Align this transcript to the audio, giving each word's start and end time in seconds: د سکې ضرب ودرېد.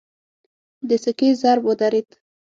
د 0.87 0.89
سکې 1.03 1.29
ضرب 1.41 1.63
ودرېد. 1.67 2.09